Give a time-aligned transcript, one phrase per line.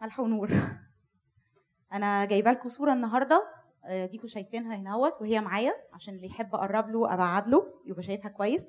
[0.00, 0.50] ملح ونور
[1.92, 3.60] أنا جايبة لكم صورة النهارده.
[3.84, 8.30] آه، ديكوا شايفينها هنا وهي معايا عشان اللي يحب أقرب له ابعد له يبقى شايفها
[8.30, 8.66] كويس.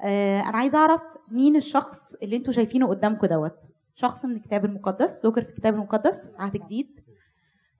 [0.00, 3.54] آه، أنا عايزة أعرف مين الشخص اللي أنتوا شايفينه قدامكم دوت؟
[3.94, 7.04] شخص من الكتاب المقدس ذكر في الكتاب المقدس عهد جديد.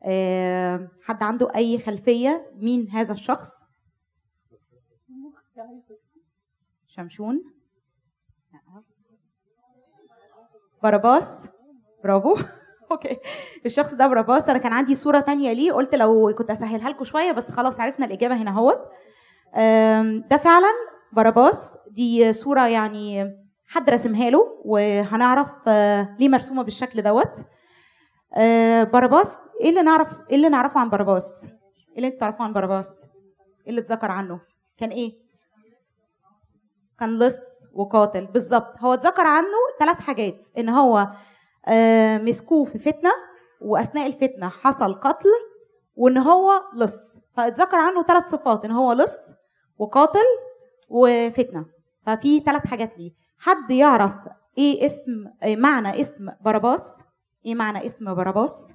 [0.03, 3.59] آه، حد عنده أي خلفية مين هذا الشخص؟
[6.87, 7.45] شمشون.
[10.83, 11.49] باراباس
[12.05, 12.37] برافو.
[12.93, 13.19] okay
[13.67, 15.73] الشخص ده باراباس أنا كان عندي صورة تانية ليه.
[15.73, 18.81] قلت لو كنت أسهلها لكم شوية بس خلاص عرفنا الإجابة هنا أهوت.
[20.31, 20.69] ده فعلا
[21.13, 27.39] باراباس دي صورة يعني حد رسمها له وهنعرف آه، ليه مرسومة بالشكل دوت.
[28.35, 32.53] آه، باراباس إيه اللي نعرف إيه اللي نعرفه عن باراباس إيه اللي أنتوا تعرفوه عن
[32.53, 33.03] باراباس
[33.65, 34.41] إيه اللي اتذكر عنه؟
[34.79, 35.13] كان إيه؟
[37.01, 37.41] كان لص
[37.75, 38.27] وقاتل.
[38.27, 38.75] بالظبط.
[38.81, 40.47] هو اتذكر عنه ثلاث حاجات.
[40.59, 41.09] إن هو
[42.19, 43.11] مسكوه في فتنة
[43.61, 45.29] وأثناء الفتنة حصل قتل
[45.97, 47.21] وإن هو لص.
[47.37, 49.31] فاتذكر عنه ثلاث صفات إن هو لص
[49.79, 50.25] وقاتل
[50.89, 51.67] وفتنة.
[52.07, 53.13] ففي ثلاث حاجات ليه.
[53.39, 54.13] حد يعرف
[54.59, 57.03] إيه اسم إيه معنى اسم باراباس
[57.47, 58.73] إيه معنى اسم باراباس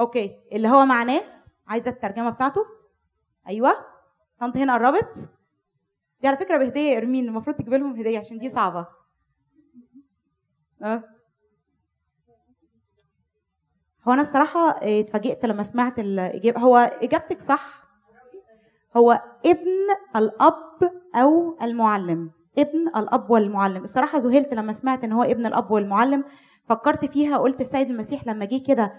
[0.00, 1.22] أوكي اللي هو معناه
[1.66, 2.66] عايزة الترجمة بتاعته؟
[3.48, 3.74] أيوه.
[4.40, 5.28] طنط هنا قربت.
[6.24, 8.86] دي على فكرة بهدية يا إرمين المفروض تجيب لهم هدية عشان دي صعبة.
[10.82, 11.02] أه؟
[14.08, 16.60] هو أنا الصراحة آه، اتفاجئت لما سمعت الإجابة.
[16.60, 17.84] هو إجابتك صح.
[18.96, 19.70] هو ابن
[20.16, 22.30] الأب أو المعلم.
[22.58, 23.84] ابن الأب والمعلم.
[23.84, 26.24] الصراحة ذهلت لما سمعت إن هو ابن الأب والمعلم.
[26.68, 28.92] فكرت فيها قلت السيد المسيح لما جه كده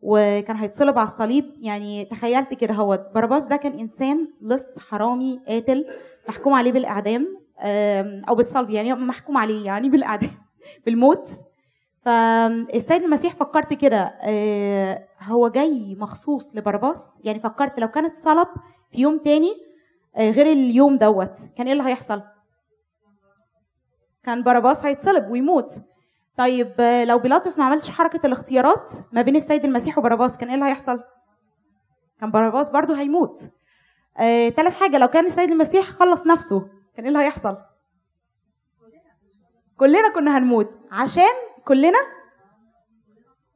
[0.00, 2.74] وكان هيتصلب على الصليب يعني تخيلت كده.
[2.74, 5.86] هو باراباس ده كان إنسان لص حرامي قاتل.
[6.28, 7.38] محكوم عليه بالإعدام
[8.28, 10.30] أو بالصلب يعني محكوم عليه يعني بالإعدام
[10.86, 11.30] بالموت.
[12.04, 18.48] فالسيد المسيح فكرت كده آه، هو جاي مخصوص لبرباس يعني فكرت لو كانت صلب
[18.92, 19.52] في يوم تاني
[20.16, 22.22] آه، غير اليوم دوت كان إيه اللي هيحصل؟
[24.24, 25.72] كان باراباس هيتصلب ويموت.
[26.36, 30.54] طيب آه، لو بيلاطس ما عملش حركة الاختيارات ما بين السيد المسيح وباراباس كان إيه
[30.54, 31.00] اللي هيحصل؟
[32.20, 33.40] كان باراباس برضو هيموت.
[34.18, 36.60] آه، تالت حاجة لو كان السيد المسيح خلص نفسه
[36.96, 37.56] كان إيه اللي هيحصل؟
[39.76, 40.70] كلنا كنا هنموت.
[40.90, 41.32] عشان
[41.64, 41.98] كلنا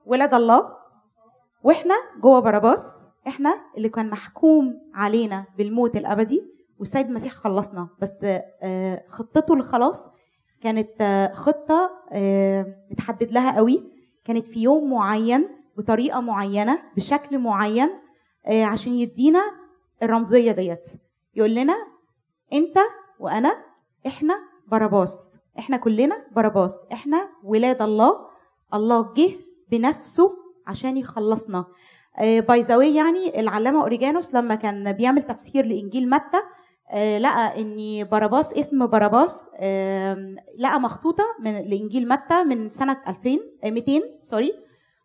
[0.06, 0.76] ولاد الله
[1.62, 6.42] وإحنا جوه باراباس إحنا اللي كان محكوم علينا بالموت الأبدي
[6.78, 7.88] والسيد المسيح خلصنا.
[8.02, 8.18] بس
[8.62, 10.08] آه، خطته للخلاص
[10.62, 11.90] كانت آه، خطة
[12.90, 13.92] متحدد لها قوي.
[14.24, 17.90] كانت في يوم معين بطريقة معينة بشكل معين
[18.46, 19.42] عشان يدينا
[20.02, 20.88] الرمزية ديت.
[21.34, 21.86] يقول لنا
[22.52, 22.78] انت
[23.18, 23.56] وانا
[24.06, 24.34] إحنا
[24.66, 28.26] باراباس إحنا كلنا باراباس إحنا ولاد الله.
[28.74, 29.30] الله جه
[29.70, 30.36] بنفسه
[30.66, 31.64] عشان يخلصنا.
[32.20, 36.42] by the يعني العلامة أوريجانوس لما كان بيعمل تفسير لإنجيل متى
[36.90, 39.44] آه، لقى إن باراباس اسم باراباس
[40.58, 44.52] لقى مخطوطة من لإنجيل متى من سنة 2000 آه، 200 سوري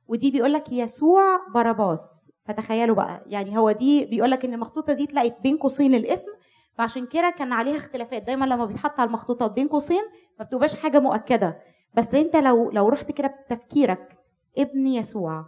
[0.08, 3.24] ودي بيقول لك يسوع باراباس فتخيلوا بقى.
[3.28, 6.32] يعني هو دي بيقول لك إن المخطوطة دي اتلقت بين قوسين الاسم
[6.78, 8.24] فعشان كده كان عليها اختلافات.
[8.24, 10.02] دايما لما بيتحط على المخطوطات بين قوسين
[10.40, 11.58] ما بتبقاش حاجة مؤكدة.
[11.94, 14.18] بس أنت لو لو رحت كده بتفكيرك
[14.58, 15.46] ابن يسوع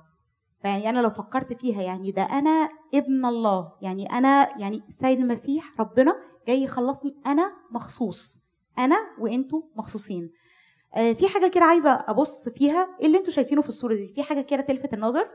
[0.63, 5.73] يعني أنا لو فكرت فيها يعني ده أنا ابن الله يعني أنا يعني السيد المسيح
[5.79, 6.15] ربنا
[6.47, 8.43] جاي يخلصني أنا مخصوص
[8.79, 10.31] أنا وأنتوا مخصوصين.
[10.95, 14.23] آه، في حاجة كده عايزة أبص فيها إيه اللي أنتوا شايفينه في الصورة دي؟ في
[14.23, 15.27] حاجة كده تلفت النظر؟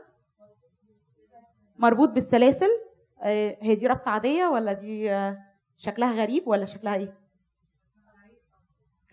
[1.79, 2.69] مربوط بالسلاسل؟
[3.21, 5.37] آه، هي دي ربطه عادية ولا دي آه،
[5.77, 7.13] شكلها غريب ولا شكلها إيه؟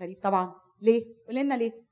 [0.01, 0.55] غريب طبعا.
[0.81, 1.87] ليه؟ قولي لنا ليه.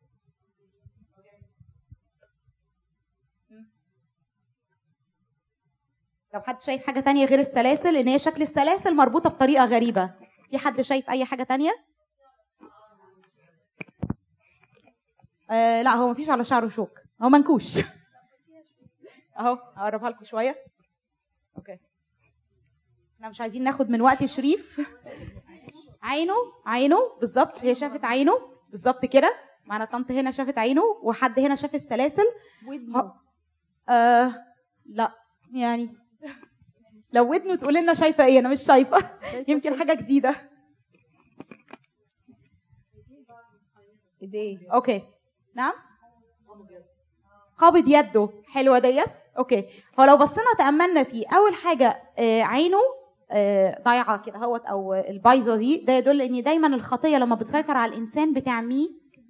[6.35, 10.11] لو حد شايف حاجة تانية غير السلاسل إن هي شكل السلاسل مربوطة بطريقة غريبة.
[10.51, 11.75] في حد شايف أي حاجة تانية؟
[15.50, 17.00] آه لا هو مفيش على شعره شوك.
[17.23, 17.79] هو منكوش.
[19.38, 20.64] اهو اقربها لكم شوية.
[21.56, 21.78] أوكي.
[23.16, 24.81] إحنا مش عايزين ناخد من وقت شريف.
[26.02, 26.34] عينه
[26.66, 27.58] عينه بالظبط.
[27.58, 28.32] هي شافت عينه
[28.69, 29.34] بالظبط كده.
[29.64, 32.25] معنا طنط هنا شافت عينه وحد هنا شاف السلاسل.
[32.66, 33.14] ودنه.
[33.88, 34.44] آه
[34.86, 35.12] لا
[35.52, 35.96] يعني
[37.12, 39.10] لو ودنه تقول لنا شايفة إيه أنا مش شايفة.
[39.48, 40.50] يمكن حاجة جديدة.
[44.22, 44.72] إيديه.
[44.72, 45.02] أوكي.
[45.54, 45.72] نعم.
[47.59, 48.29] قابض يده.
[48.47, 49.06] حلوة ديت؟
[49.38, 49.64] okay.
[50.01, 52.79] هو لو بصينا تأملنا فيه أول حاجة آه، عينه
[53.31, 57.93] آه، ضايعة كده أهوت أو البايظة دي ده يدل إن دايما الخطية لما بتسيطر على
[57.93, 58.89] الإنسان بتعميه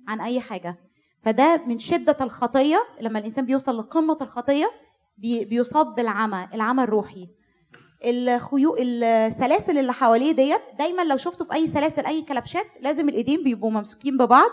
[0.09, 0.77] عن أي حاجة.
[1.23, 4.71] فده من شدة الخطية لما الإنسان بيوصل لقمة الخطية
[5.19, 7.29] بي- بيصاب بالعمى العمى الروحي.
[8.05, 13.45] الخيو السلاسل اللي حواليه ديت دايما لو شفتوا في أي سلاسل أي كلبشات لازم الإيدين
[13.45, 14.51] بيبقوا ممسوكين ببعض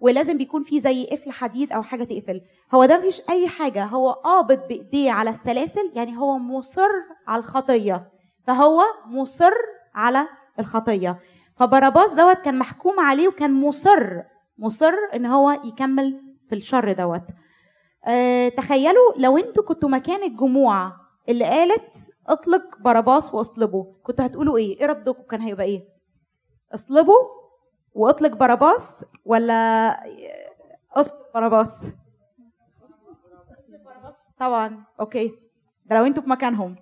[0.00, 2.40] ولازم بيكون في زي قفل حديد أو حاجة تقفل.
[2.74, 3.84] هو ده مفيش أي حاجة.
[3.84, 6.88] هو قابض بإيديه على السلاسل يعني هو مصر
[7.26, 8.10] على الخطية.
[8.46, 9.52] فهو مصر
[9.94, 11.18] على الخطية.
[11.56, 14.20] فبراباس دوت كان محكوم عليه وكان مصر
[14.58, 17.22] مصر إن هو يكمل في الشر دوت.
[18.06, 20.92] أه تخيلوا لو أنتوا كنتوا مكان الجموع
[21.28, 21.96] اللي قالت
[22.26, 25.84] اطلق باراباس واصلبه كنتوا هتقولوا إيه؟ إيه ردكم؟ كان هيبقى إيه؟
[26.74, 27.14] اصلبه
[27.94, 29.90] واطلق باراباس ولا
[30.92, 31.84] اصلب باراباس
[34.38, 35.28] طبعا okay.
[35.86, 36.76] ده لو أنتوا في مكانهم.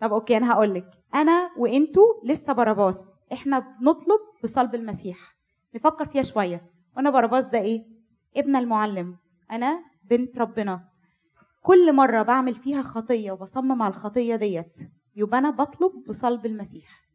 [0.00, 0.90] طب okay أنا هقول لك.
[1.14, 5.18] أنا وإنتوا لسه باراباس إحنا بنطلب بصلب المسيح.
[5.74, 6.70] نفكر فيها شوية.
[6.96, 7.86] وأنا باراباس ده إيه؟
[8.36, 9.16] ابن المعلم.
[9.50, 10.88] أنا بنت ربنا.
[11.62, 14.78] كل مرة بعمل فيها خطية وبصمم على الخطية ديت
[15.16, 17.08] يبقى أنا بطلب بصلب المسيح.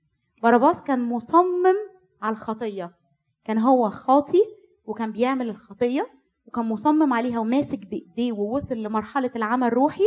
[0.43, 1.75] باراباس كان مصمم
[2.21, 2.95] على الخطية.
[3.45, 4.43] كان هو خاطي
[4.85, 6.07] وكان بيعمل الخطية
[6.45, 10.03] وكان مصمم عليها وماسك بإيديه ووصل لمرحلة العمى الروحي.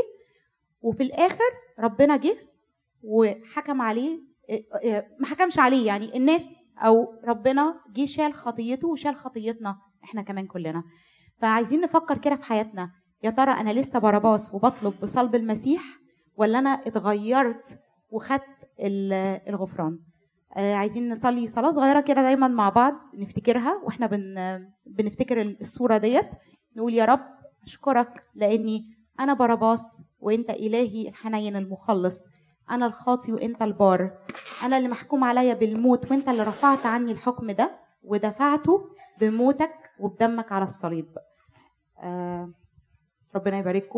[0.81, 1.45] وفي الآخر
[1.79, 2.37] ربنا جه
[3.03, 4.21] وحكم عليه
[5.21, 10.83] ما حكمش عليه يعني الناس أو ربنا جه شال خطيته وشال خطيتنا إحنا كمان كلنا.
[11.41, 12.91] فعايزين نفكر كده في حياتنا.
[13.23, 15.83] يا ترى أنا لسه باراباس وبطلب بصلب المسيح
[16.37, 17.79] ولا أنا اتغيرت
[18.11, 18.43] وخدت
[18.81, 19.13] ال-
[19.49, 19.99] الغفران؟
[20.57, 24.35] عايزين نصلي صلاة صغيرة كده دايما مع بعض نفتكرها وإحنا بن
[24.87, 26.27] بنفتكر الصورة ديت.
[26.77, 27.27] نقول يا رب
[27.65, 32.25] أشكرك لأني أنا باراباس وأنت إلهي الحنين المخلص.
[32.71, 34.19] أنا الخاطي وأنت البار.
[34.65, 38.91] أنا اللي محكوم عليا بالموت وأنت اللي رفعت عني الحكم ده ودفعته
[39.21, 41.07] بموتك وبدمك على الصليب.
[41.99, 42.51] آه
[43.35, 43.95] ربنا يبارككم.